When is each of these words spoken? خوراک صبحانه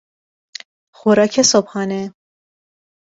خوراک 0.97 1.41
صبحانه 1.41 2.11